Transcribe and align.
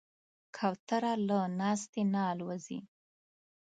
کوتره 0.55 1.13
له 1.27 1.39
ناستې 1.59 2.01
نه 2.13 2.21
الوزي. 2.31 2.79